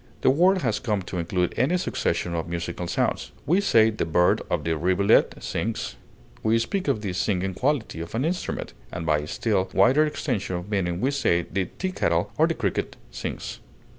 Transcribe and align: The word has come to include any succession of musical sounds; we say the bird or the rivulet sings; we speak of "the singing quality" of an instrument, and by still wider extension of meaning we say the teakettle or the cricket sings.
The 0.21 0.31
word 0.31 0.63
has 0.63 0.79
come 0.79 1.03
to 1.03 1.19
include 1.19 1.53
any 1.57 1.77
succession 1.77 2.33
of 2.33 2.49
musical 2.49 2.87
sounds; 2.87 3.31
we 3.45 3.61
say 3.61 3.91
the 3.91 4.03
bird 4.03 4.41
or 4.49 4.57
the 4.57 4.75
rivulet 4.75 5.35
sings; 5.43 5.95
we 6.41 6.57
speak 6.57 6.87
of 6.87 7.01
"the 7.01 7.13
singing 7.13 7.53
quality" 7.53 8.01
of 8.01 8.15
an 8.15 8.25
instrument, 8.25 8.73
and 8.91 9.05
by 9.05 9.25
still 9.25 9.69
wider 9.75 10.03
extension 10.03 10.55
of 10.55 10.71
meaning 10.71 11.01
we 11.01 11.11
say 11.11 11.43
the 11.43 11.65
teakettle 11.77 12.31
or 12.39 12.47
the 12.47 12.55
cricket 12.55 12.95
sings. 13.11 13.59